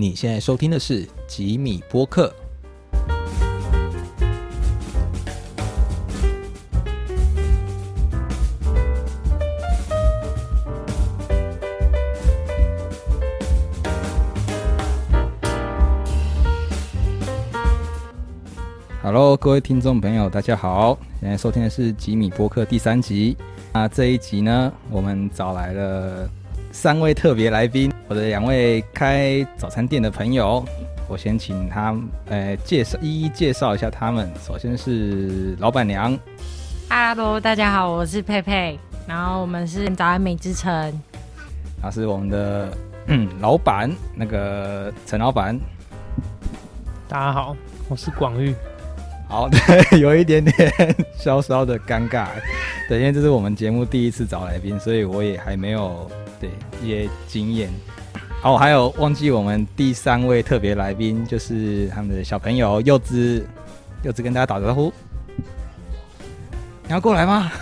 [0.00, 2.32] 你现在收听的是吉米播客。
[19.02, 20.96] Hello，各位听众朋友，大家好！
[21.20, 23.36] 现在收听的是吉米播客第三集。
[23.72, 26.30] 那这一集呢，我们找来了
[26.70, 30.64] 三位特别来宾，我的两位开早餐店的朋友。
[31.08, 31.96] 我先请他
[32.26, 34.30] 呃介绍，一一介绍一下他们。
[34.46, 36.16] 首先是老板娘
[36.90, 41.00] ，Hello，大家好，我是佩佩，然后我们是早安美之城。
[41.80, 45.58] 他是我们的嗯老板，那个陈老板。
[47.08, 47.56] 大家好，
[47.88, 48.54] 我是广玉。
[49.28, 50.72] 好，对， 有一点点
[51.18, 52.28] 稍稍的尴尬，
[52.88, 56.48] 对，因为这是我们节目第一次找来宾，所以我也还没有对
[56.82, 57.68] 一些经验。
[58.42, 63.46] 哦，还有忘记我们第三位特别来宾，就是他们的小朋友柚子，
[64.02, 64.90] 柚子跟大家打招呼。
[66.84, 67.52] 你要过来吗？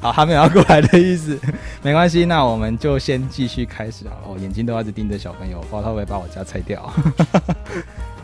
[0.00, 1.38] 好，他没有要过来的意思，
[1.82, 4.22] 没关系，那我们就先继续开始好了。
[4.28, 6.90] 我眼睛都一直盯着小朋友，不知道他会不会把我家拆掉。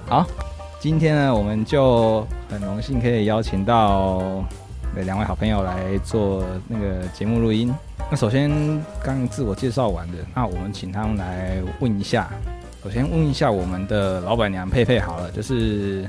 [0.07, 0.27] 好。
[0.83, 4.21] 今天呢，我们就很荣幸可以邀请到
[4.97, 7.73] 两位好朋友来做那个节目录音。
[8.11, 8.51] 那首先
[9.01, 12.29] 刚自我介绍完的，那我们请他们来问一下。
[12.83, 16.05] 首先问一下我们的老板娘佩佩好了，就是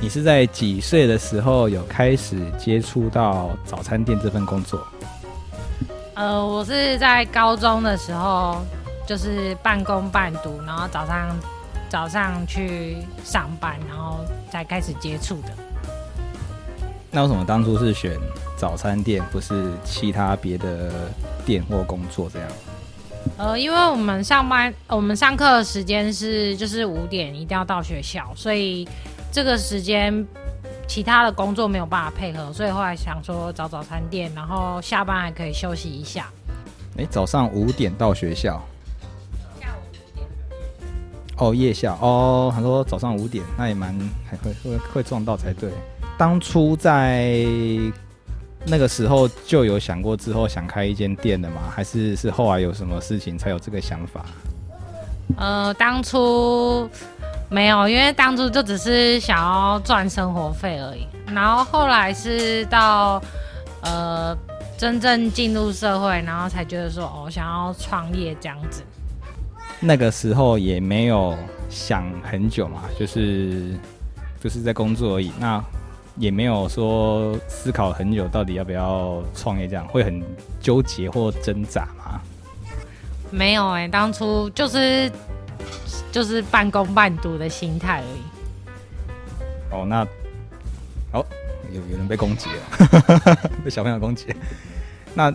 [0.00, 4.86] 你是在几岁的时候有开始接触到早餐店这份工作？
[6.14, 8.58] 呃，我是在高中的时候，
[9.04, 11.36] 就是半工半读，然后早上。
[11.92, 15.48] 早上去上班，然后才开始接触的。
[17.10, 18.18] 那为什么当初是选
[18.56, 20.90] 早餐店，不是其他别的
[21.44, 22.48] 店或工作这样？
[23.36, 28.88] 呃，因为我们上班，我们上课的时间是就是五点一定要到学校，所以
[29.30, 30.26] 这个时间
[30.88, 36.26] 其他的工作没有办法配合，所以后来想说找早餐店，然后下班还可以休息一下。
[36.96, 38.66] 哎、欸，早上五点到学校。
[41.42, 43.92] 哦，夜校哦，他说早上五点，那也蛮
[44.24, 45.72] 还会会会撞到才对。
[46.16, 47.44] 当初在
[48.64, 51.62] 那个时候就有想过之后想开一间店的吗？
[51.68, 54.24] 还是是后来有什么事情才有这个想法？
[55.36, 56.88] 呃，当初
[57.48, 61.08] 没有，因为当初就只是想要赚生活费而已。
[61.26, 63.20] 然后后来是到
[63.80, 64.36] 呃
[64.78, 68.82] 真正进入社会，然后才觉得说哦，想要创业这样子。
[69.84, 71.36] 那个时候也没有
[71.68, 73.74] 想很久嘛，就是
[74.40, 75.62] 就是在工作而已，那
[76.16, 80.22] 也没有说思考很久到底要不要创业，这样会很
[80.60, 82.20] 纠结或挣扎吗？
[83.30, 85.10] 没有哎、欸，当初就是
[86.12, 88.22] 就是半工半读的心态而已。
[89.74, 90.06] 哦，那
[91.12, 91.26] 哦
[91.72, 94.26] 有有人被攻击了， 被小朋友攻击。
[95.14, 95.34] 那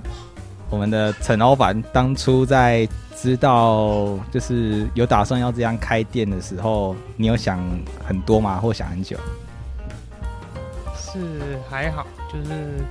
[0.69, 2.87] 我们的陈老板当初在。
[3.19, 7.59] 知道就是有打算要这样开店的时候，你有想
[8.07, 8.59] 很多吗？
[8.59, 9.17] 或想很久？
[10.95, 12.85] 是还好，就是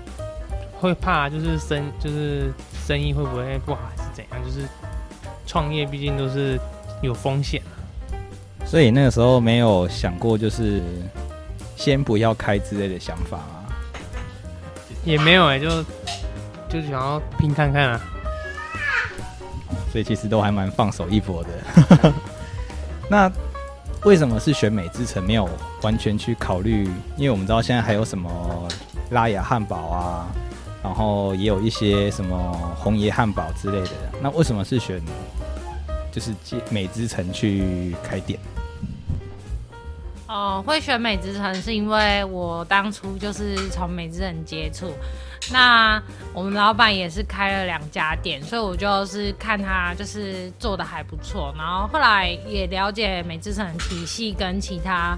[0.80, 2.52] 会怕，就是生就是
[2.84, 4.44] 生意会不会不好，还是怎样？
[4.44, 4.66] 就是
[5.46, 6.58] 创业毕竟都是
[7.02, 8.18] 有风险啊。
[8.66, 10.82] 所以那个时候没有想过，就是
[11.76, 13.72] 先不要开之类的想法吗？
[15.04, 15.70] 也没有哎、欸，就
[16.76, 18.00] 就是想要拼看看啊。
[19.90, 22.12] 所以其实都还蛮放手一搏的。
[23.08, 23.32] 那
[24.04, 25.48] 为什么是选美之城，没有
[25.80, 26.84] 完全去考虑？
[27.16, 28.68] 因为我们知道现在还有什么
[29.10, 30.26] 拉雅汉堡啊，
[30.82, 32.36] 然后也有一些什么
[32.76, 33.90] 红爷汉堡之类的。
[34.20, 35.00] 那为什么是选
[36.12, 36.34] 就是
[36.68, 38.38] 美之城去开店？
[40.28, 44.92] 哦，会选美之城是因为我当初就是从美之城接触。
[45.52, 46.02] 那
[46.32, 55.16] 我们老板也是开了两家店，所以我就是看他就是做的还不错，然后后来也了解美之城体系跟其他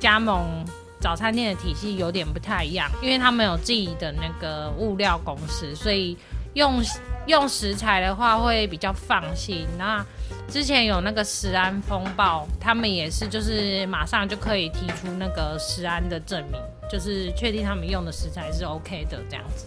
[0.00, 0.64] 加盟
[1.00, 6.16] 早餐店的体系有点不太一样，因为他们有自己的那个物料公司，所以
[6.54, 6.82] 用
[7.26, 9.66] 用食材的话会比较放心。
[9.78, 10.04] 那
[10.48, 16.60] 之前有那个食安风暴，他们也是就是马上就可以提出那个食安的证明。
[16.90, 19.66] 就是确定他们用的食材是 OK 的这样子。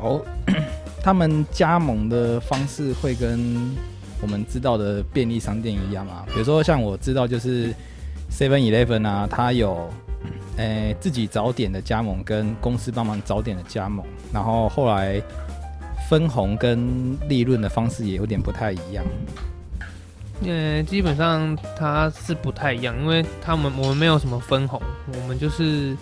[0.00, 0.24] 哦，
[1.02, 3.74] 他们加盟的方式会跟
[4.20, 6.24] 我们知道的便利商店一样吗？
[6.28, 7.72] 比如说像我知道就是
[8.30, 9.90] Seven Eleven 啊，它有
[10.56, 15.20] 诶、呃、自己早点的加盟跟公司帮忙早点的加盟，然后后来
[16.08, 19.04] 分红跟利润的方式也有点不太一样。
[20.44, 25.96] 呃，基本上它是不太一样，因为他们我们没有什么分红，我们就是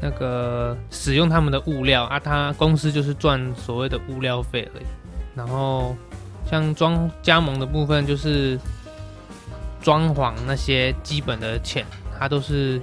[0.00, 4.84] 那个使用他们的物料啊，他公司就是赚所谓的物料费而已。
[5.34, 5.94] 然后
[6.50, 8.58] 像装加盟的部分，就是
[9.80, 11.84] 装潢那些基本的钱，
[12.18, 12.80] 他都是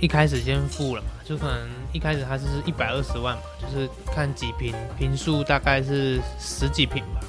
[0.00, 7.20] 一开始先付了嘛，就可能一开始他是一百二十万嘛，就是看几平，平数大概是十几平吧。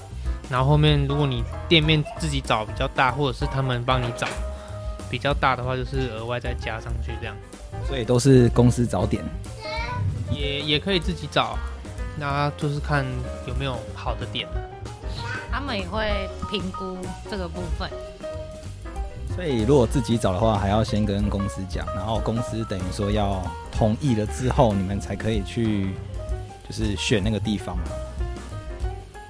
[0.50, 4.27] 然后后面如果你店面自己找比较大，或者是他们帮你找
[5.10, 7.36] 比较大的话，就是额外再加上去这样。
[7.89, 9.25] 所以都是公司找点。
[10.31, 11.57] 也也可以自己找，
[12.15, 13.03] 那就是看
[13.47, 14.47] 有没有好的点。
[15.51, 16.97] 他们也会评估
[17.30, 17.89] 这个部分。
[19.36, 23.41] 所以如果自己找的话，还要先跟公司讲，然后公司等于说要
[23.71, 25.95] 同意了之后，你们才可以去
[26.68, 27.83] 就是选那个地方嘛。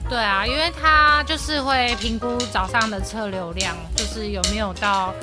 [0.10, 5.14] 对啊，因为他就是会评估早上的车流量，就是有没有到，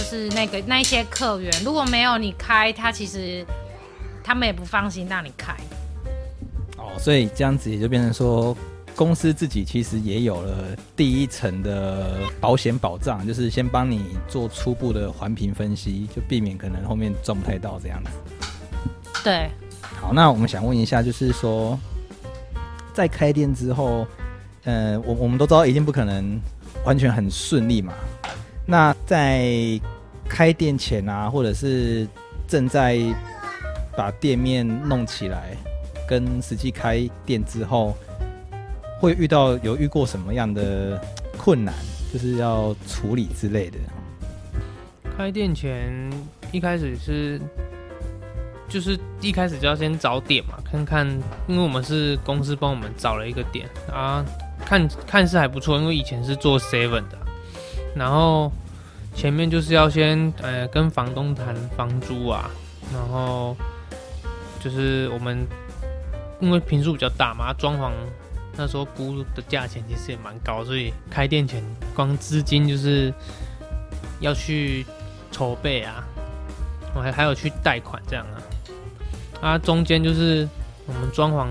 [0.00, 3.44] 就是那个那一些客源，如果没有你开，他其实
[4.24, 5.54] 他们也不放心让你开。
[6.78, 8.56] 哦，所以这样子也就变成说，
[8.96, 18.10] 公司自己其实也有了第一层的保险保障，就是先帮你做初步的环评分析，就避免可能后面赚不太到这样子。
[19.22, 19.50] 对，
[20.00, 21.78] 好，那我们想问一下，就是说。
[22.94, 24.06] 在开店之后，
[24.64, 26.40] 呃，我我们都知道一定不可能
[26.84, 27.92] 完全很顺利嘛。
[28.70, 29.50] 那在
[30.28, 32.06] 开店前啊，或者是
[32.46, 33.00] 正在
[33.96, 35.56] 把店面弄起来，
[36.08, 37.96] 跟实际开店之后，
[39.00, 41.02] 会遇到有遇过什么样的
[41.36, 41.74] 困难，
[42.12, 43.78] 就是要处理之类的。
[45.18, 46.08] 开店前
[46.52, 47.40] 一开始是。
[48.68, 51.04] 就是一开始就要先找点嘛，看看，
[51.48, 54.24] 因为我们是公司帮我们找了一个点啊，
[54.64, 57.18] 看看是还不错，因为以前是做 seven 的，
[57.94, 58.50] 然后
[59.14, 62.50] 前面就是要先呃跟房东谈房租啊，
[62.92, 63.56] 然后
[64.60, 65.46] 就是我们
[66.40, 67.90] 因为平数比较大嘛，装潢
[68.56, 71.62] 那时候估的价钱其实也蛮高，所以开店前
[71.94, 73.12] 光资金就是
[74.20, 74.84] 要去
[75.32, 76.04] 筹备啊，
[76.94, 78.36] 我还还有去贷款这样啊。
[79.40, 80.46] 啊，中间就是
[80.86, 81.46] 我们装潢，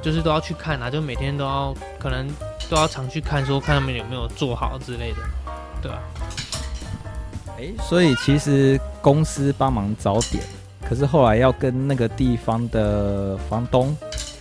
[0.00, 2.28] 就是都要去看啊，就每天都要可能
[2.68, 5.18] 都要常去看，说看他们有没有做好之类的，
[5.82, 5.98] 对吧？
[7.58, 10.42] 哎，所以其实公司帮忙找点，
[10.88, 13.96] 可是后来要跟那个地方的房东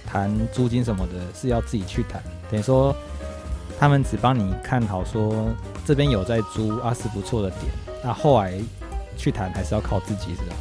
[0.06, 2.22] 谈租金什么的，是要自己去谈。
[2.50, 2.96] 等于说
[3.80, 5.48] 他们只帮你看好，说
[5.86, 7.62] 这边有在租啊，是不错的点。
[8.04, 8.54] 那后来
[9.18, 10.56] 去谈还是要靠自己，是吧？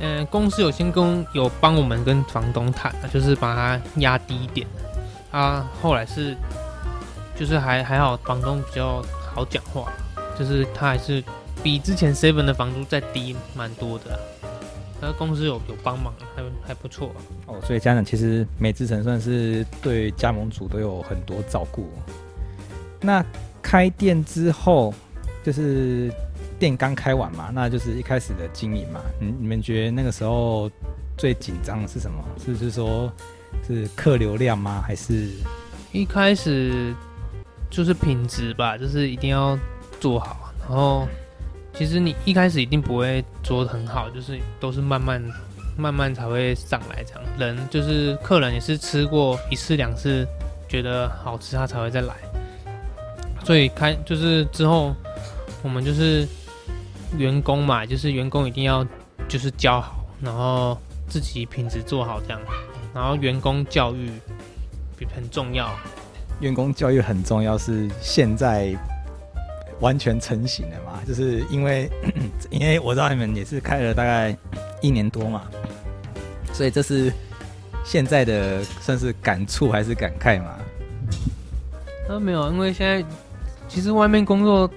[0.00, 4.66] 嗯，公司有先跟有帮我们跟房东谈，就是把它压低一点。
[5.30, 6.36] 啊，后来是，
[7.42, 9.02] 就是还还好，房东比较
[9.34, 9.92] 好讲话，
[10.38, 11.20] 就是他还是
[11.60, 14.16] 比之前 seven 的房租再低蛮多的。
[15.00, 17.12] 那公司有有帮忙，还还不错。
[17.46, 21.90] 哦，所以家长其实美之城算是对加盟主都有很多照顾。
[23.00, 23.24] 那
[23.60, 24.94] 开店之后，
[25.42, 26.12] 就是。
[26.60, 29.00] 店刚开完嘛，那就是一开始的经营嘛。
[29.18, 30.70] 你你们觉得那个时候
[31.18, 32.24] 最紧张的是什么？
[32.38, 33.12] 是是说，
[33.66, 34.80] 是客流量吗？
[34.86, 35.28] 还是
[35.90, 36.94] 一开始
[37.72, 39.58] 就是品质吧，就是一定要
[39.98, 40.52] 做好。
[40.60, 41.08] 然后
[41.74, 45.20] 其实你一开始一定不会做的很好，就是都是慢慢
[45.76, 47.22] 慢慢才会上来这样。
[47.38, 50.24] 人就是客人也是吃过一次两次，
[50.68, 52.14] 觉得好吃他才会再来。
[53.44, 54.94] 所以开就是之后
[55.62, 56.28] 我们就是。
[57.18, 58.82] 员工嘛，就是员工一定要
[59.28, 62.40] 就是教好，然后自己品质做好这样，
[62.94, 64.10] 然后员工教育
[64.96, 65.68] 比很重要。
[66.42, 68.76] 员工教育很重要，是现在
[69.80, 71.00] 完全成型的嘛？
[71.08, 71.88] 就是因为
[72.50, 74.36] 因为我知道你们也是开了大概
[74.82, 75.44] 一年多嘛，
[76.52, 77.10] 所以这是
[77.82, 80.58] 现在的算是感触还是感慨嘛？
[82.10, 83.02] 啊，没有，因为现在
[83.66, 84.70] 其实外面工作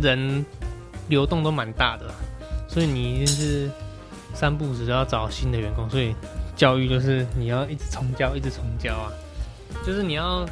[0.00, 0.44] 人。
[1.08, 2.04] 流动都蛮大的，
[2.68, 3.70] 所以你一定是
[4.34, 6.14] 三步只要找新的员工，所以
[6.54, 9.08] 教育就是你要一直重教，一直重教啊，
[9.86, 10.46] 就是你要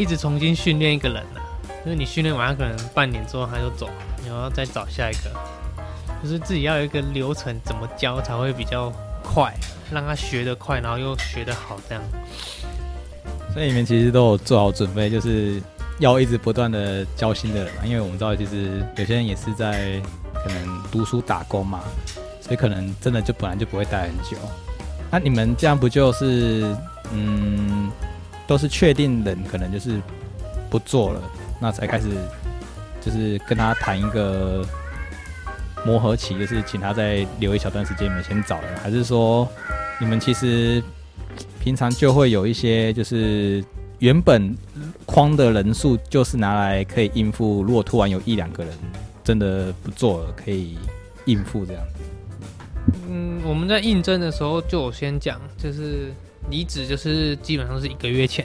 [0.00, 1.44] 一直重新训练一个人啊，
[1.84, 3.90] 就是你训练完可能半年之后他就走，
[4.22, 5.30] 你要再找下一个，
[6.22, 8.90] 就是自己要有一个流程，怎么教才会比较
[9.22, 9.54] 快，
[9.92, 12.02] 让他学得快，然后又学得好这样。
[13.52, 15.62] 所以你们其实都有做好准备，就是。
[15.98, 20.00] 要一直不断的教新的人嘛，因为我们知道，其实有些人也是在
[20.32, 21.80] 可能读书打工嘛，
[22.40, 24.38] 所以可能真的就本来就不会待很久。
[25.10, 26.74] 那你们这样不就是
[27.12, 27.90] 嗯，
[28.50, 30.02] 都是确定人可能就是
[30.68, 31.22] 不做了，
[31.60, 32.08] 那才开始
[33.00, 34.66] 就是跟他谈一个
[35.86, 39.48] 磨合期，就是请他再留一小段时间，你们先找人，还是说
[40.00, 40.82] 你们其实
[41.60, 43.64] 平常就会有一些就是
[44.00, 44.52] 原本
[45.06, 48.74] 框的人数，就是拿来可以应付，如果突然有一两个人
[49.22, 50.76] 真的不做了，可以
[51.26, 51.82] 应付这样。
[53.08, 56.12] 嗯，我们在应征的时候就先讲，就是
[56.50, 58.44] 离职就是基本上是一个月前，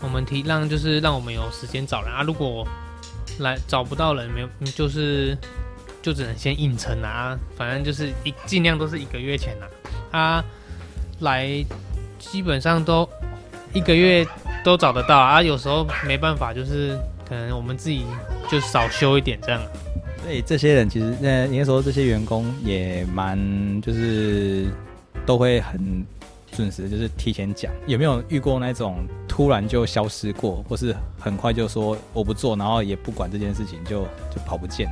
[0.00, 2.12] 我们提让就是让我们有时间找人。
[2.12, 2.66] 啊，如果
[3.40, 5.36] 来找不到人，没有就是
[6.00, 9.66] 就只能先硬撑啊，反正就是一尽量都是一个月前呐，
[10.10, 10.44] 他
[11.20, 11.64] 来
[12.18, 13.08] 基本上都
[13.72, 14.26] 一个月
[14.64, 16.96] 都找得到啊，有时候没办法，就是
[17.28, 18.04] 可能我们自己
[18.48, 19.60] 就少休一点这样。
[20.22, 23.38] 所以这些人其实，那，应该说这些员工也蛮
[23.80, 24.66] 就是
[25.24, 26.04] 都会很
[26.56, 27.70] 准时，就是提前讲。
[27.86, 34.02] 有没有遇过那种突然就消失过，或是很快就说我不做，然后也不管这件事情就
[34.34, 34.88] 就跑不见？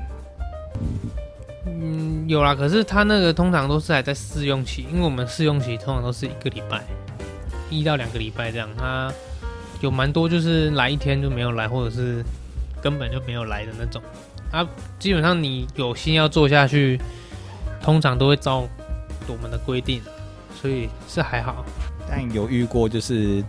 [1.66, 6.84] 嗯，有啦，可是他那个通常都是还在试用期，因为我们试用期通常都是一个礼拜，
[7.70, 8.68] 一到两个礼拜这样。
[8.76, 9.10] 他
[9.80, 12.22] 有蛮多就是来一天就没有来，或者是
[12.82, 14.02] 根本就没有来的那种。
[14.50, 14.66] 啊，
[14.98, 17.00] 基本上你有心要做下去，
[17.82, 18.68] 通常都会照
[19.26, 20.00] 我们的规定，
[20.64, 21.62] 所以是还好。
[22.08, 23.44] 但有遇过就是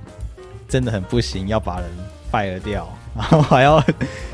[0.68, 1.90] 真的很不行，要把人
[2.30, 3.82] fire 掉， 然后还要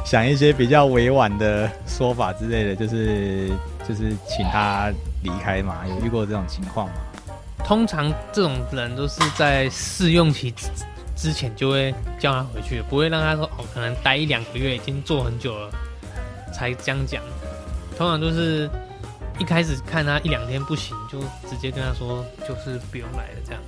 [0.03, 3.49] 想一些比较委婉的说法之类的，就是
[3.87, 5.85] 就是请他离开嘛。
[5.87, 6.93] 有遇过这种情况吗？
[7.63, 10.51] 通常这种人都是在试用期
[11.15, 15.69] 之前就会叫他回去，不会让他说哦，可能待一两个月，已经做很久了。
[16.51, 17.21] 才这样讲，
[17.95, 18.67] 通常都是
[19.41, 21.19] 一开始看他一两天不行，就
[21.49, 23.61] 直接跟他说就是不用来了这样。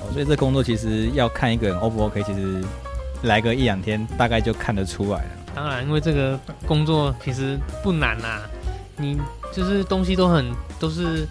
[0.00, 2.60] 哦，所以这工作其实要看一个人 O 不 OK，其实
[3.22, 5.30] 来个一两天大概就看得出来了。
[5.54, 6.36] 当然，因为这个
[6.66, 8.40] 工作其实不难呐，
[8.96, 9.16] 你
[9.52, 11.24] 就是东西都很都是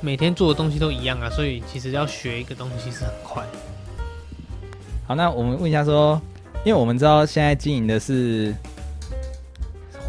[0.00, 3.44] 每天做的东西都一样啊，所以其实要学一个东西是很快。
[5.06, 6.18] 好，那我们问一下说，
[6.64, 8.54] 因为我们知道现在经营的是。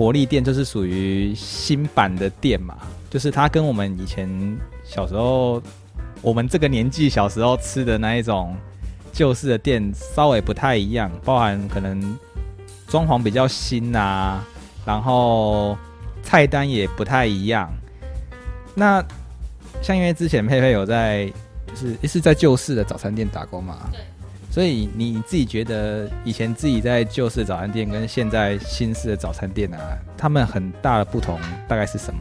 [0.02, 2.76] 活力店就是属于新版的店嘛，
[3.08, 4.28] 就是它跟我们以前
[4.84, 5.62] 小时候，
[6.24, 8.58] 我们这个年纪小时候吃的那一种
[9.14, 12.18] 旧式的店稍微不太一样，包含可能
[12.88, 14.44] 装潢比较新啊，
[14.88, 15.78] 然后
[16.24, 17.72] 菜单也不太一样。
[18.74, 19.06] 那
[19.84, 21.32] 像因为之前佩佩有在，
[21.68, 23.78] 就是是在旧式的早餐店打工嘛？
[24.52, 29.80] 所以你自己觉得以前自己在旧式早餐店跟现在新式的早餐店啊，
[30.18, 31.40] 他们很大的不同
[31.70, 32.20] 大概是什么？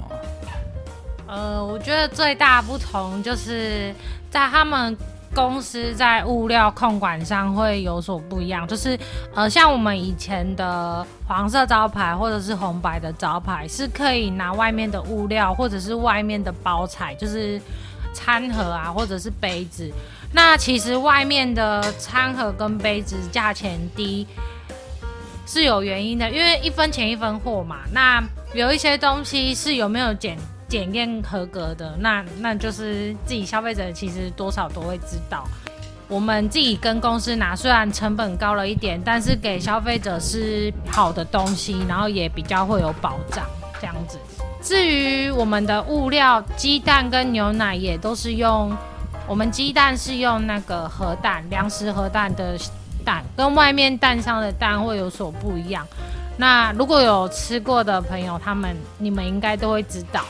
[1.26, 3.92] 呃，我觉得最大不同就是
[4.30, 4.96] 在他们
[5.34, 8.96] 公司在物料控管上会有所不一样，就是
[9.34, 17.60] 呃，像我们以前的黄色招牌或者是红白的招牌是可以拿外面的物料或者是外面的包材，就是
[18.12, 19.90] 餐盒啊或者是杯子。
[20.32, 24.26] 那其实外面的餐盒跟杯子价钱低
[25.44, 27.78] 是有原因的，因为一分钱一分货嘛。
[27.92, 28.22] 那
[28.54, 35.44] 有一些东西是有没有检检验合格的，那那就是自己消费者其实多少都会知道。
[36.06, 43.44] 我们自己跟公司拿，虽然成本高了一点，但是给消费者是好的东西，然后也比较会有保障
[43.80, 44.16] 这样子。
[44.62, 48.72] 至于我们的物料，鸡蛋跟牛奶也都是用。
[49.30, 52.58] 我们鸡蛋是用那个核蛋，粮食核蛋的
[53.04, 55.86] 蛋，跟外面蛋商的蛋会有所不一样。
[56.36, 60.24] 那如果有吃过的朋友，他们你们应该都会知道。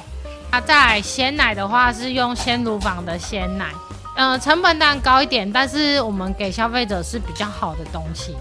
[0.50, 3.70] 啊，在鲜奶的话是用鲜乳坊的鲜奶，
[4.16, 8.36] 嗯，成本当然高一点，但是我们给消费者是比较好的东西。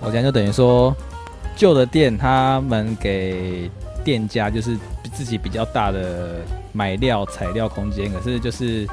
[0.00, 0.96] 我讲就等于说，
[1.54, 3.70] 旧的店他们给
[4.02, 4.78] 店家就是
[5.12, 6.36] 自己比较大的
[6.72, 8.88] 买料材料空间，可是就是。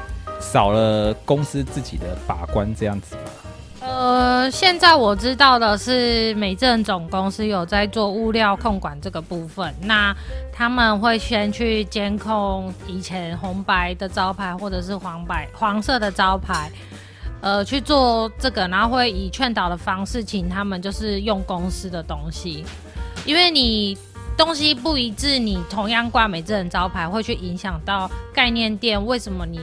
[0.52, 3.22] 少了公司自己的把关这样子吗？
[3.80, 10.14] 呃，现在我知道的是美正总公司有在做物料控管这个部分，那
[10.52, 16.70] 他们会先去监控以前红白的招牌或者是黄白黄色的招牌，
[17.42, 22.64] 呃，去做这个，然后会以劝导的方式请他们就是用公司的东西，
[23.26, 23.98] 因为你
[24.34, 29.60] 东西不一致，你同样挂美正招牌会去影响到概念店，为什么你？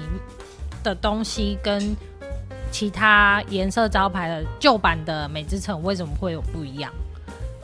[0.83, 1.95] 的东西跟
[2.71, 6.91] 其他颜色招牌的旧版的美之城为什么会有不一样？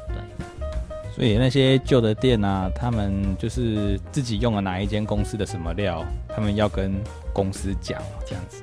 [0.10, 6.94] 对，所以那些旧的店啊，他们就是自己用了哪一间公司的什么料，他们要跟
[7.34, 8.62] 公司讲这样子。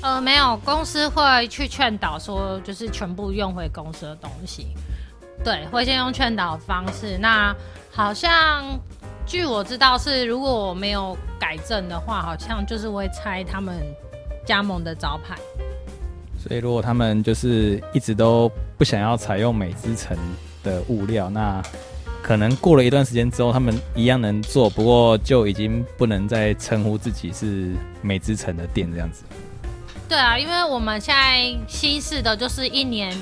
[0.00, 4.68] 呃，没有，公司会去劝导说，就是全部用回公司的东西。
[5.44, 7.18] 对，会先用劝导的方式。
[7.18, 7.54] 那
[7.90, 8.64] 好像
[9.26, 13.82] 据我知道是，如果我没有改正的话，好像就是会拆他们
[14.44, 15.36] 加盟的招牌。
[16.38, 20.16] 所以如果他们就是一直都不想要采用美之城
[20.62, 21.62] 的物料，那
[22.20, 27.70] 可能过了一段时间之后，他们一样能做，不过就已经不能再称呼自己是
[28.02, 29.24] 美之城的店这样子。
[30.08, 33.16] 对啊，因为我们现在新式的就是一年，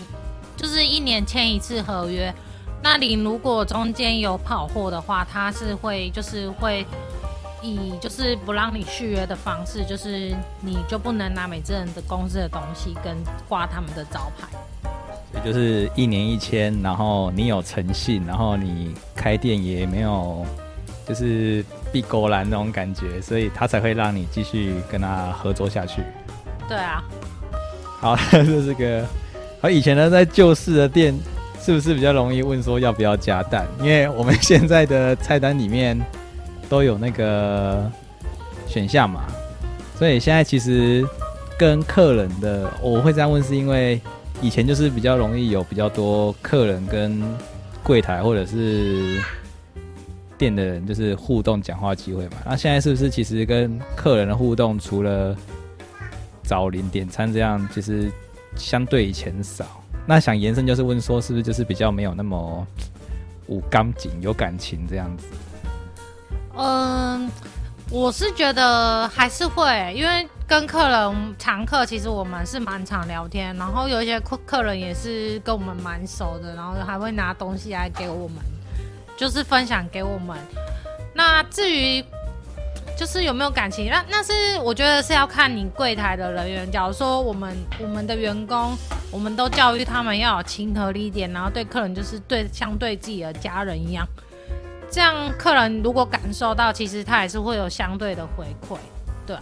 [0.57, 2.35] 就是一年签一次合约。
[2.82, 6.87] 那你如果中间有跑货的话，他是会就是会。
[7.62, 13.14] 以就是不让你续约的方式，就是你就不能拿美智人的公司的东西跟
[13.50, 14.49] 挂他们的招牌。
[15.30, 20.42] 所以就是一年一签，然后你有诚信，然后你开店也没有
[21.06, 26.02] 就是闭勾栏那种感觉，所以他才会让你继续跟他合作下去。
[26.66, 27.04] 对啊。
[28.00, 29.04] 好， 这是个。
[29.60, 31.14] 好，以前呢在旧式的店
[31.61, 33.67] 是不是比较容易问说要不要加蛋？
[33.81, 36.00] 因为我们现在的菜单里面。
[36.69, 37.90] 都有那个
[38.69, 39.25] 选项嘛，
[39.99, 41.05] 所以现在其实
[41.59, 44.00] 跟客人的我会这样问，是因为
[44.40, 47.21] 以前就是比较容易有比较多客人跟
[47.83, 49.21] 柜台或者是
[50.38, 52.37] 店的人就是互动讲话机会嘛。
[52.47, 55.37] 那现在是不是其实跟客人的互动，除了
[56.45, 58.09] 找零点餐这样，其实
[58.55, 59.79] 相对以前少？
[60.07, 62.66] 那想延伸就是问说，是不是就是比较没有那么
[63.47, 65.26] 无感情、有感情这样子？
[66.57, 67.30] 嗯，
[67.90, 78.37] 我是觉得还是会，因为跟客人常客，其实我们是蛮常聊天，然后有一些客客人也是跟我们蛮熟的，然后还会拿东西来给我们，
[79.16, 80.37] 就是分享给我们。
[81.14, 82.04] 那至于
[83.00, 86.71] 就是有没有感情，那那是我觉得是要看你柜台的人员。
[86.71, 88.77] 假如说我们我们的员工，
[89.11, 94.07] 我们都教育他们要有亲和力一点，然后对客人就是对相对自己的家人一样。
[94.90, 98.77] 这样客人如果感受到，其实他还是会有相对的回馈，
[99.27, 99.35] 对。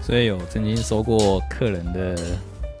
[0.00, 2.16] 所以有曾经收过客人的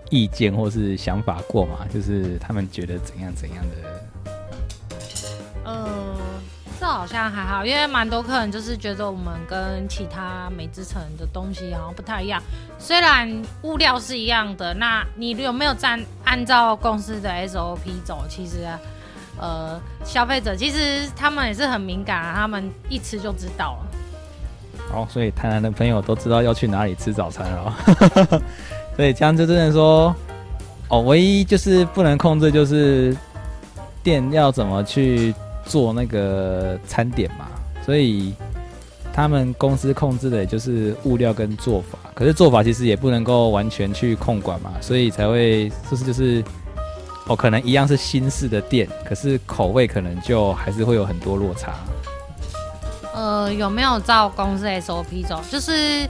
[0.08, 1.86] 意见或是想法过嘛？
[1.92, 3.91] 就是他们觉得怎样怎样的？
[7.02, 12.40] 好像还好，因为蛮多客人就是觉得我们跟其他美之城的东西好像不太一样。
[12.78, 13.28] 虽然
[13.62, 18.24] 物料是一样的，那你有没有按按照公司的 SOP 走？
[18.28, 18.58] 其实。
[19.40, 24.94] 呃，消费者其实他们也是很敏感啊，他们一吃就知道了。
[24.94, 27.74] 哦，所以台南的朋友都知道要去哪里吃早餐了。
[28.94, 30.14] 所以这样就只能说，
[30.86, 33.16] 哦，唯一就是不能控制就是
[34.02, 37.46] 店要怎么去做那个餐点嘛。
[37.84, 38.34] 所以
[39.12, 46.42] 他们公司控制的也就是物料跟做法，可是做法其实也不能够完全去控管嘛，所以才会就是就是。
[47.28, 51.72] 哦，可能一样是新式的店，可是口味可能就还是会有很多落差。
[53.14, 55.40] 呃，有没有照公司 SOP 走？
[55.48, 56.04] 就是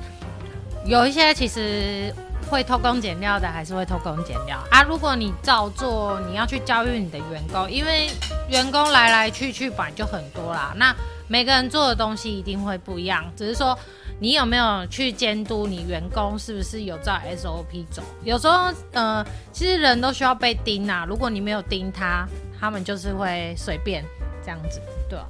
[0.87, 2.11] 有一些其实
[2.49, 4.83] 会偷工减料的，还是会偷工减料啊。
[4.83, 8.09] 如果你照做，你要去教育你的员工，因为
[8.49, 10.95] 员工来来去去本来就很多啦，那
[11.29, 13.79] 每个人做的东西一定会不一样，只是说。
[14.21, 18.01] 你有没有去监督你员工是不是有照 SOP 走？
[18.23, 21.05] 有时候，呃，其实人都需要被盯啊。
[21.09, 22.25] 如果你没有盯他，
[22.61, 24.05] 他们就是会随便
[24.45, 25.27] 这样子，对啊。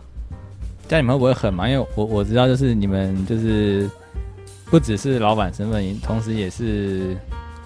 [0.87, 1.71] 这样你们不会很忙？
[1.71, 3.89] 因为我我知道，就是你们就是
[4.73, 7.15] 不只是老板身份，同时也是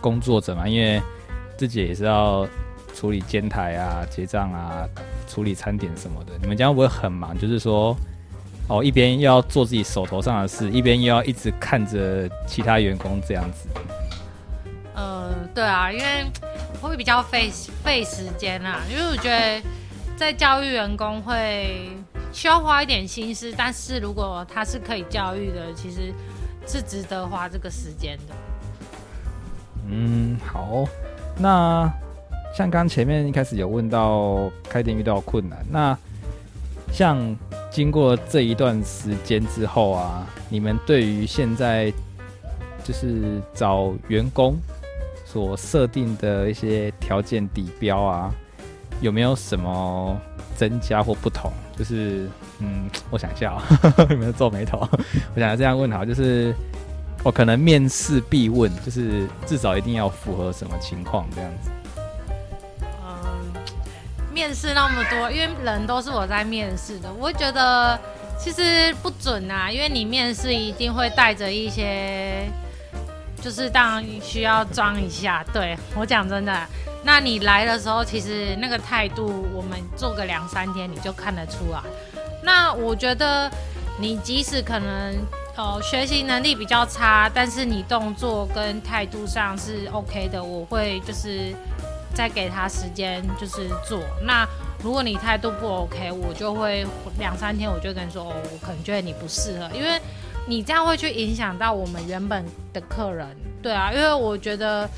[0.01, 0.67] 工作者嘛。
[0.67, 1.01] 因为
[1.57, 2.45] 自己也是要
[2.97, 4.85] 处理监台啊、结账啊、
[5.29, 6.33] 处理餐点什么的。
[6.43, 7.39] 你们这样会不会很忙？
[7.39, 7.97] 就是说。
[8.69, 13.69] 哦，一边要做自己手头上的事，一边又要一直看着其他员工这样子。
[14.93, 16.27] 呃，对啊，因为
[16.81, 17.49] 会比较费
[17.85, 19.63] 费时间啊，因为我觉得
[20.17, 21.91] 在教育员工会
[22.33, 26.13] 需要花一点心思，但是如果他是可以教育的，其实
[26.67, 28.35] 是值得花这个时间的。
[29.89, 30.85] 嗯，好，
[31.39, 31.93] 那
[32.55, 35.99] 像刚前面一开始有问到开店遇到困难，那
[36.93, 37.37] 像。
[37.69, 41.93] 经过这一段时间之后啊，你们对于现在
[42.83, 44.57] 就是找员工
[45.27, 48.33] 所设定的一些条件底标啊，
[49.03, 50.19] 有没有什么
[50.57, 51.53] 增加或不同？
[51.77, 52.27] 就是
[52.61, 53.57] 嗯，我想一下，
[54.11, 54.79] 有没有皱眉头？
[55.35, 56.55] 我想要这样问好，就是
[57.23, 61.71] 我可能面试必问，就是至少一定要符合什么情况这样子。
[62.83, 63.63] 嗯
[64.33, 67.99] 面试那么多，因为人都是我在面试的，我觉得
[68.39, 72.47] 其实不准啊，因为你面试一定会带着一些，
[73.41, 75.45] 就就是当然需要装一下。
[75.53, 76.53] 对我讲真的，
[77.05, 81.81] 那你来的时候，其实那个态度，我们做个两三天你就看得出来。
[82.47, 83.51] 那我觉得
[83.99, 85.15] 你即使可能
[85.57, 91.53] 哦学习能力比较差，但是你动作跟态度上是 OK 的，我会就是
[92.15, 94.01] 再给他时间就是做。
[94.23, 94.47] 那
[94.83, 96.87] 如果你态度不 OK，我就会
[97.19, 100.01] 两三天我就跟你说哦，我可能觉得你不适合，因为。
[100.49, 103.27] 你这样会去影响到我们原本的客人，
[103.61, 104.89] 对啊，因为我觉得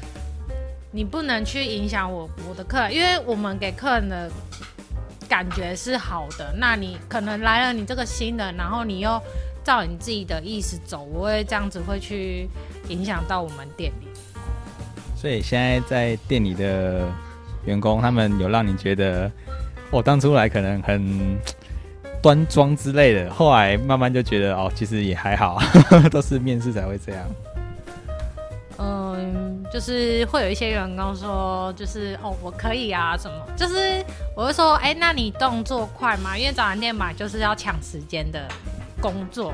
[0.91, 4.31] 你不能去影响我我的客人，因为我们给客人的
[5.29, 9.21] 感觉是好的，那你可能来了你这个新人，然后你又
[9.62, 12.49] 照你自己的意思走，我会这样子会去
[12.88, 14.07] 影响到我们店里。
[15.14, 17.09] 所以现在在店里的
[17.64, 19.31] 员工，他们有让你觉得
[19.91, 21.38] 我当初来可能很。
[22.21, 25.57] 端庄之类的，后来慢慢就觉得哦，其实也还好，
[26.11, 27.25] 都是面试才会这样。
[28.79, 34.05] 嗯，就是会有一些员工说，就是哦，我可以啊，什么，就是
[34.37, 36.37] 我会说，哎，那你动作快吗？
[36.38, 38.49] 因为早餐店嘛，就是要抢时间的
[39.01, 39.53] 工作，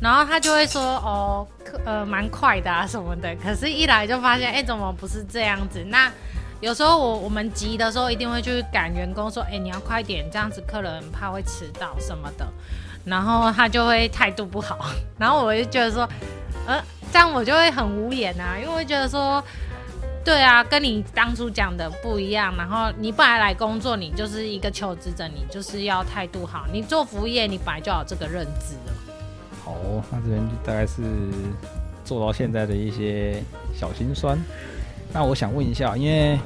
[0.00, 1.46] 然后他就会说，哦，
[1.84, 3.34] 呃，蛮快的啊，什么的。
[3.36, 5.84] 可是，一来就发现，哎，怎么不是这样子？
[5.88, 6.10] 那。
[6.60, 12.46] 有时候我我们急的时候，一定会去赶员工说：“哎，你要快点，这样子客人怕会迟到什么的。”
[13.04, 14.78] 然后他就会态度不好，
[15.18, 16.08] 然后我就觉得说
[16.66, 19.42] ：“呃，这样我就会很无言啊，因为我觉得说，
[20.24, 22.54] 对啊，跟你当初讲的不一样。
[22.56, 26.66] 然后你本来来工作，你就是一个求职者，你就是要态度好。
[26.72, 28.94] 你做服务业，你本来就有这个认知了。”
[29.64, 29.74] 好，
[30.10, 31.02] 那这边大概是
[32.04, 33.42] 做到现在的一些
[33.74, 34.38] 小心酸。
[35.12, 36.38] 那我想问一下，因为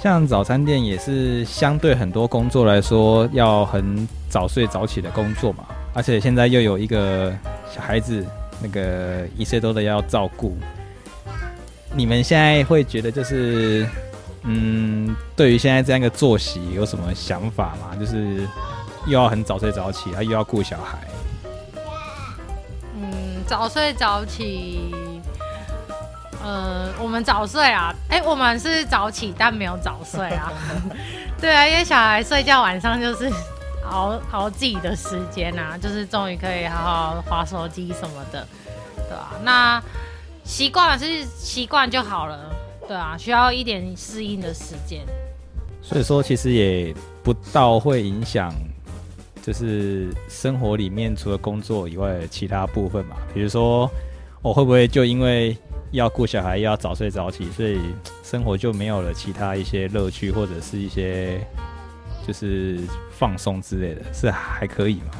[0.00, 5.64] 像早餐店也是相对很多工作来说要很早睡早起的工作嘛，
[5.94, 7.32] 而且现在又有一个
[7.74, 8.24] 小孩子，
[8.60, 10.56] 那个一岁多的要照顾，
[11.94, 13.86] 你们现在会觉得就是，
[14.42, 17.96] 嗯，对于现在这样一个作息有什么想法吗？
[17.98, 18.46] 就是
[19.06, 20.98] 又要很早睡早起，啊又要顾小孩。
[22.96, 24.94] 嗯，早睡早起。
[26.42, 30.52] 呃，我们早睡啊，哎，我们是早起，但没有早睡啊。
[31.40, 33.30] 对啊，因为小孩睡觉晚上就是
[33.94, 38.46] 熬熬自己的时间啊，就是终于可以好好划手机什么的，
[38.96, 39.32] 对吧？
[39.44, 39.80] 那
[40.42, 42.52] 习惯是习惯就好了，
[42.88, 45.00] 对啊，需要一点适应的时间。
[45.80, 48.52] 所以说，其实也不到会影响，
[49.40, 53.16] 就是生活里面除了工作以外的其他部分嘛。
[53.32, 53.88] 比如说，
[54.42, 55.56] 我会不会就因为
[55.92, 57.78] 要顾小孩，要早睡早起，所以
[58.24, 61.38] 生活就没有了其他一些乐趣，或者是一些
[62.26, 65.12] 就是放松之类的，是还可以吗？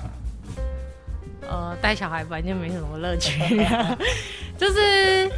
[1.46, 3.38] 呃，带小孩本来就没什么乐趣，
[4.56, 5.30] 就是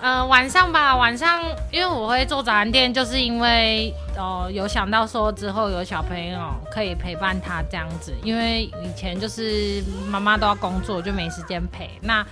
[0.00, 6.38] 呃晚上吧，晚上因为我会做早餐店，就是因为哦有想到说之后有小朋友
[6.70, 12.26] 可以陪伴他这样子，因为以前就是妈妈都要工作，就没时间陪那。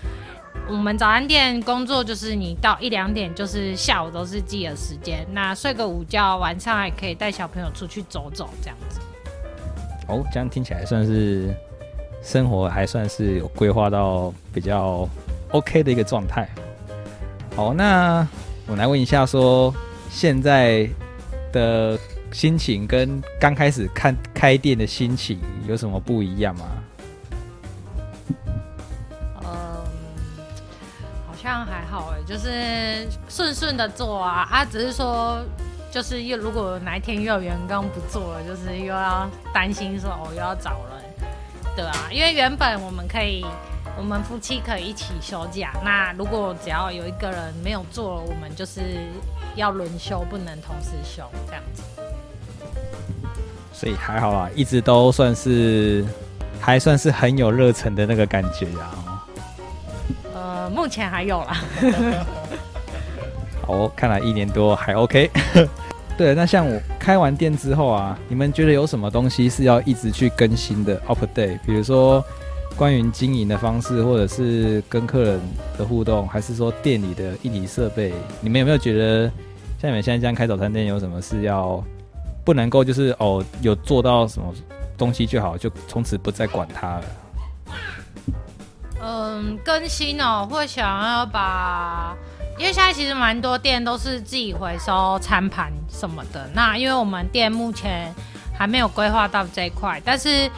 [0.68, 5.26] 我们早餐店工作就是你到一两点，就是下午都是自己的时间。
[5.32, 9.00] 那睡个午觉，晚上还可以带小朋友出去走走，这样子。
[10.08, 11.54] 哦，这样听起来算是
[12.22, 15.08] 生活还算是有规划到比较
[15.50, 16.48] OK 的一个状态。
[17.54, 18.26] 好，那
[18.66, 19.74] 我来问一下，说
[20.10, 20.88] 现在
[21.52, 21.98] 的
[22.30, 25.38] 心情跟刚开始看开店的心情
[25.68, 26.81] 有什么不一样吗？
[32.26, 35.42] 就是顺顺的做啊啊，只是说
[35.90, 41.26] 就是又如果哪一天又有员工不做了，就是又要担心说哦又要找人，
[41.76, 43.44] 对啊，因为原本我们可以
[43.98, 48.80] 我们夫妻可以一起休假，那如果只要有一个人没有做，我们就是
[49.54, 51.82] 要轮休，不能同时休这样子。
[53.72, 56.04] 所以还好啦，一直都算是
[56.60, 58.90] 还算是很有热忱的那个感觉呀。
[60.70, 61.56] 目前还有啦。
[63.66, 65.30] 好，看来一年多还 OK。
[66.18, 71.58] 对，那像我开完店之后啊，你们觉得有什么东西是要一直去更新的 update？
[71.64, 72.22] 比如说
[72.76, 75.40] 关于经营的方式，或者是跟客人
[75.78, 78.12] 的互动，还是说店里的一体设备？
[78.40, 79.30] 你们有没有觉得
[79.80, 81.82] 像你们现在这样开早餐店，有什么是要
[82.44, 84.52] 不能够就是哦有做到什么
[84.98, 87.04] 东西就好，就从此不再管它了？
[89.04, 92.16] 嗯，更新哦，会想要把，
[92.56, 96.48] 因为现在其实蛮多店都是自己回收餐盘什么的。
[96.54, 98.14] 那因为我们店目前
[98.56, 100.48] 还没有规划到这一块，但是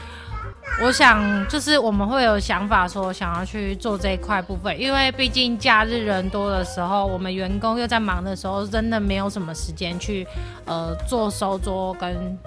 [0.82, 10.26] 我想就是我们会有想法说想要去做这一块部分，因为毕竟假日人多的时候，我们员工又在忙的时候，真的没有什么时间去
[10.66, 12.38] 呃做收桌跟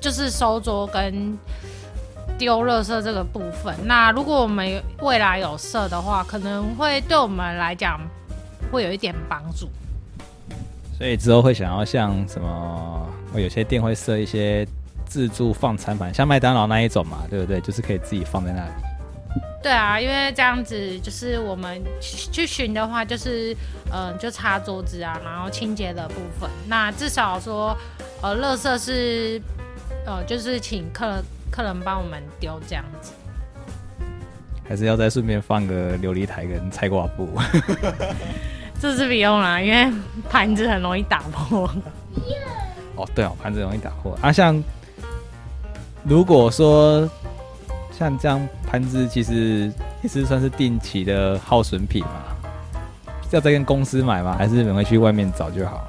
[0.00, 1.38] 就是收桌跟
[2.38, 3.74] 丢垃圾这个部分。
[3.84, 8.00] 那如果我们未来有设的话，可能会对我们来讲
[8.72, 9.68] 会有一点帮助。
[10.96, 14.66] 所以之后会想要像什么，我有些店会设一些。
[15.10, 17.58] 自助放餐盘，像麦当劳那一种嘛，对不对？
[17.62, 18.70] 就是可以自己放在那里。
[19.62, 23.56] 对啊，因为这样子就是我们去巡的话，就是
[23.90, 26.50] 嗯，就擦桌子啊，然后清洁的部分。
[26.66, 27.74] 那至少说，
[28.20, 29.40] 呃，垃圾是
[30.04, 33.12] 呃，就是请客客人帮我们丢这样子。
[34.68, 37.28] 还是要再顺便放个琉璃台跟菜瓜布。
[38.80, 39.92] 这是不用啦，因为
[40.28, 41.68] 盘子很容易打破。
[42.96, 44.62] 哦，对哦，盘子容易打破啊，像。
[46.04, 47.10] 如果说
[47.92, 52.22] 像这样盘子，其实也是算是定期的耗损品嘛，
[53.30, 54.36] 要再跟公司买吗？
[54.38, 55.86] 还是你们会去外面找就好？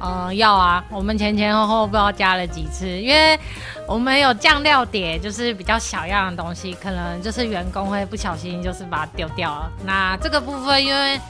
[0.00, 3.38] 嗯，要啊，我们前前后后不知道加了几次，因为
[3.86, 9.72] 我们有酱料碟，就是比较小样的东西，可能就是员工会不小心就是把它丢掉了。
[9.84, 11.20] 那这个部分，因为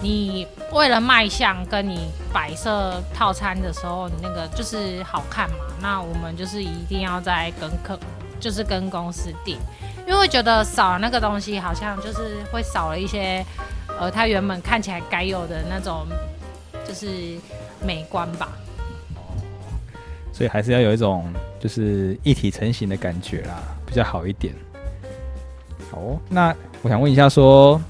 [0.00, 5.56] 你为了卖相跟你摆设套餐的时候，你那个就是好看嘛。
[5.80, 7.98] 那我们就是一定要在跟客，
[8.40, 9.58] 就是跟公司订，
[10.08, 13.44] 因为觉得少了那个东西，好像就是会少了一些，
[14.00, 16.06] 呃，它原本看起来该有的那种，
[16.88, 17.38] 就是
[17.84, 18.48] 美观吧。
[20.32, 24.54] 所以还是要有一种就是一体成型的感觉啦，比较好一点。
[25.90, 27.80] 好，那我想问一下说。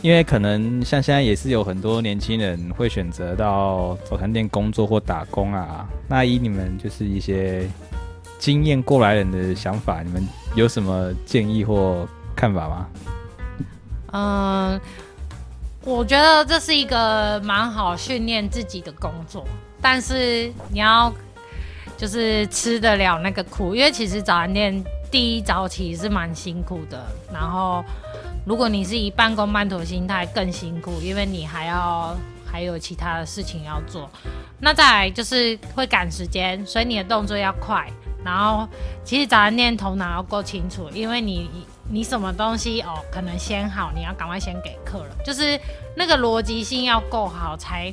[0.00, 5.88] 因为可能像现在也是有很多年轻人会选择到早餐店工作或打工啊。
[6.06, 7.68] 那以你们就是一些
[8.38, 12.88] 经验过来人的想法，你们有什么建议或看法吗？
[14.12, 14.80] 嗯，
[15.84, 19.44] 我觉得这是一个蛮好训练自己的工作，
[19.80, 21.12] 但是你要
[21.96, 27.84] 就是吃得了那个苦，因为其实早餐店第一早起是蛮辛苦的，然后。
[28.46, 32.16] 如果你是以半工半读心态，更辛苦，因为你还要
[32.50, 34.08] 还有其他的事情要做。
[34.58, 37.86] 那再来就是会赶时间，所以你的动作要快。
[38.24, 38.66] 然后
[39.04, 41.50] 其实早餐店头脑要够清楚，因为你
[41.90, 45.58] 你什么东西哦，可能先好，你要赶快先给客人，就是
[45.96, 47.92] 那个逻辑性要够好，才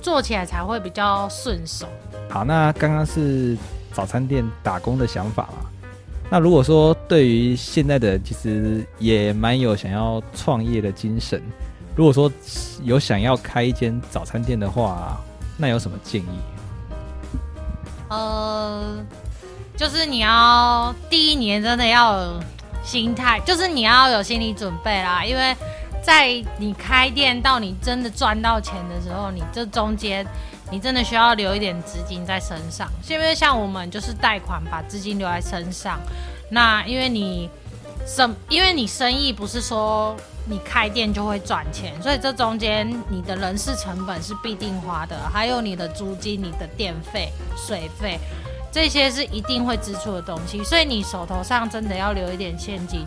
[0.00, 1.88] 做起来才会比较顺手。
[2.30, 3.56] 好，那刚刚是
[3.92, 5.68] 早餐店打工的想法嘛？
[6.30, 11.42] 那如果说对于现在的其实也蛮有想要创业的精神，
[11.94, 12.30] 如果说
[12.82, 15.20] 有想要开一间早餐店的话，
[15.58, 16.38] 那有什么建议？
[18.08, 19.04] 呃，
[19.76, 22.40] 就是你要第一年真的要有
[22.82, 25.54] 心态，就是你要有心理准备啦，因为
[26.02, 30.26] 在你开店到你真的赚到钱的时候，你这中间。
[30.70, 36.00] 你真的需要留一点资金在身上，因为像我们就是贷款把资金留在身上。
[36.48, 37.46] 那因为你
[38.06, 40.16] 生，因为你生意不是说
[40.46, 48.18] 你开店就会赚钱，所以这中间你的人事成本是必定花的，还有你的租金、你的电费、水费，
[48.72, 50.64] 这些是一定会支出的东西。
[50.64, 53.06] 所以你手头上真的要留一点现金。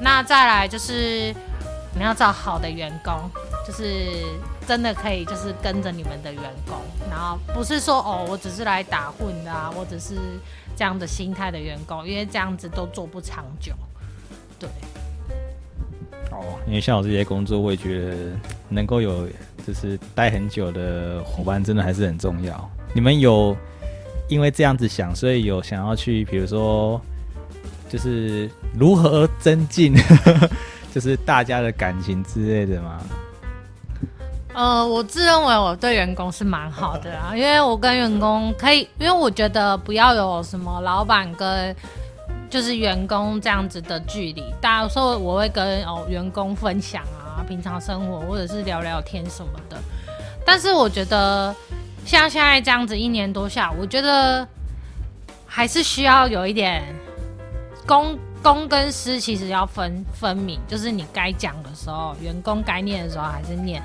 [0.00, 1.34] 那再来就是
[1.94, 3.14] 你要找好的员工，
[3.66, 4.24] 就是。
[4.68, 6.76] 真的可以，就是跟着你们的员工，
[7.10, 10.14] 然后不是说哦，我只是来打混的啊，或者是
[10.76, 13.72] 这样的心态的员工，因为这样子都做不长久。
[14.60, 14.68] 对。
[16.30, 18.16] 哦，因为像我这些工作，我也觉得
[18.68, 19.26] 能够有
[19.66, 22.70] 就是待很久的伙伴，真的还是很重要。
[22.94, 23.56] 你们有
[24.30, 26.98] 因为这样子想，所以有想要去，比如说，
[27.90, 29.94] 就是如何增进，
[30.94, 33.02] 就是大家的感情之类的吗？
[34.54, 41.74] 呃，我自认为我对员工是蛮好的啊， 因为我跟员工可以，因为我觉得不要有什么老板跟
[42.48, 44.44] 就是员工这样子的距离。
[44.60, 49.76] 大家说我会跟哦员工分享啊，平常生活或者是聊聊天什么的。
[50.44, 51.54] 但是我觉得
[52.04, 54.46] 像现在这样子一年多下，我觉得
[55.46, 56.82] 还是需要有一点
[57.86, 63.82] 公公跟私其实要分分明，就是你该讲的时候，员工该念的时候还是念。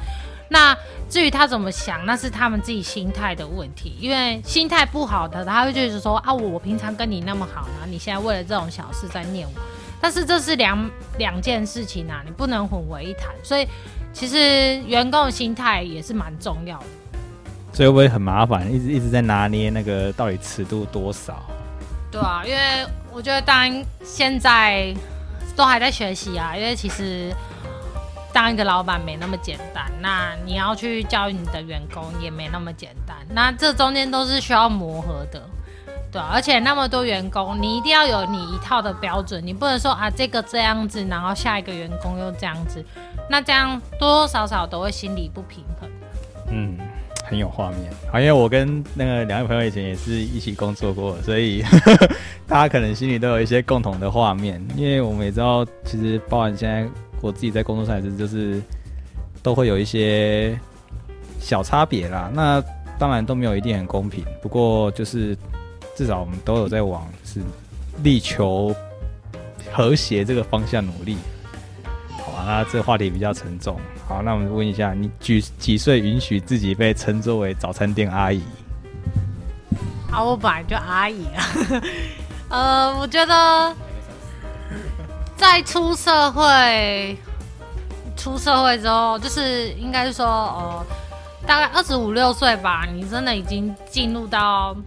[0.47, 0.77] 那
[1.09, 3.95] 至于他怎么想，那是他们自己心态的问题。
[3.99, 9.61] 因为心态不好的，他会就是说啊，我平常跟你那么好呢，你现在为了这种小事在念我。
[9.99, 13.33] 但是这是两两件事情啊，你不能混为一谈。
[13.43, 13.67] 所以
[14.13, 16.85] 其实员工的心态也是蛮重要的。
[17.75, 18.73] 所以会不会很麻烦？
[18.73, 21.43] 一直一直在拿捏那个到底尺度多少？
[22.09, 24.95] 对啊，因为我觉得当然现在
[25.57, 27.33] 都还在学习啊，因为其实
[28.31, 35.41] 当一个老板没那么简单，那你要去教育你的员工也没那么简单，那这中间都是需要磨合的。
[36.09, 42.81] 对啊，而且那么多员工，你一定要有你一套的标准，你不能说啊这个这样子，然后下一个员工又这样子，
[43.29, 45.89] 那这样多多少少都会心理不平衡。
[46.47, 46.77] 嗯，
[47.25, 47.91] 很有画面。
[48.11, 51.63] 好，因为我跟那个两位朋友以前也是一起工作过，所以
[52.47, 54.63] 大家可能心里都有一些共同的画面。
[54.75, 56.87] 因为我们也知道，其实包含现在
[57.21, 58.61] 我自己在工作上也是，就是
[59.41, 60.57] 都会有一些
[61.39, 62.31] 小差别啦。
[62.33, 62.63] 那
[62.97, 65.35] 当然都没有一定很公平，不过就是
[65.95, 67.41] 至少我们都有在往是
[68.03, 68.73] 力求
[69.71, 71.17] 和谐这个方向努力。
[72.45, 73.79] 啊，这个话题比较沉重。
[74.07, 78.43] 好，那我们问一下，你几几岁允许自己被称作为早餐店阿姨？
[80.11, 81.43] 啊，我本来就阿姨啊。
[82.49, 83.75] 呃，我觉得
[85.35, 87.17] 在出社会，
[88.15, 90.85] 出社会之后，就是应该说，呃，
[91.47, 94.77] 大概二十五六岁吧，你真的已经进入到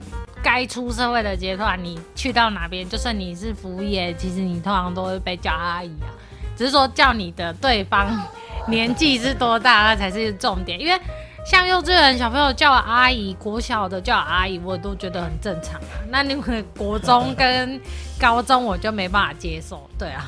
[0.40, 1.76] 该出社会的阶段。
[1.82, 6.14] 你去到哪边，就算你是服务业，其实你通常都会被叫阿姨啊。
[6.58, 8.20] 只是说叫你的对方
[8.66, 10.78] 年纪是多大，那才是重点。
[10.78, 11.00] 因为
[11.46, 16.02] 像幼稚园小朋友叫我阿姨，国小的叫我阿姨，我都觉得很正常啊。
[16.10, 17.80] 那你们国中跟
[18.18, 20.26] 高中我就没办法接受，对啊。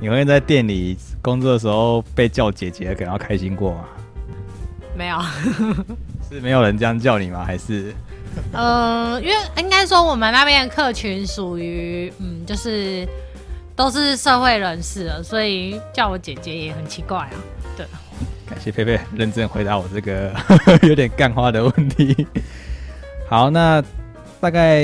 [0.00, 3.84] 你会在店里工作的时候被叫姐姐，感到开心过吗？
[4.96, 5.18] 没有，
[6.28, 7.44] 是没有人这样叫你吗？
[7.44, 7.94] 还是？
[8.52, 13.06] 呃，因为应该说我们那边的客群属于，嗯，就是
[13.80, 17.30] 都是社会人士了，所以叫我姐姐也很奇怪啊。
[17.78, 17.86] 对，
[18.46, 20.30] 感谢佩佩认真回答我这个
[20.86, 22.26] 有点干花的问题。
[23.26, 23.82] 好，那
[24.38, 24.82] 大概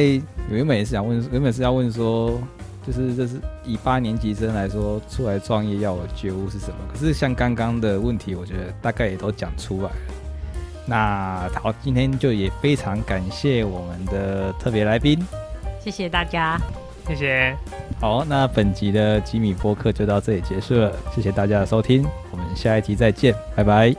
[0.48, 2.40] 原本也是想问，原本是要问说，
[2.86, 6.76] 就是这是以八年级生来说，出来创业要有觉悟是什么？
[6.90, 9.96] 可是像刚刚的问题，我觉得大概也都讲出来了。
[10.86, 15.22] 那好，今天就也非常感谢我们的特别来宾，
[15.84, 16.58] 谢谢大家。
[17.06, 17.56] 谢谢。
[18.00, 23.94] 好，那本集的吉米播客就到这里结束了，谢谢大家的收听，我们下一集再见，拜拜。